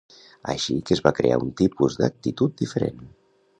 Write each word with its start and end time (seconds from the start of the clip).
Així 0.53 0.77
que 0.89 0.95
es 0.95 1.01
va 1.09 1.13
crear 1.19 1.37
un 1.45 1.53
tipus 1.61 1.99
d'actitud 2.01 2.59
diferent. 2.65 3.07